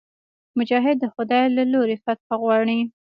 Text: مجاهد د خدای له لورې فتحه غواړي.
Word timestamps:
مجاهد 0.57 0.95
د 0.99 1.05
خدای 1.13 1.43
له 1.57 1.63
لورې 1.73 1.97
فتحه 2.03 2.35
غواړي. 2.41 2.79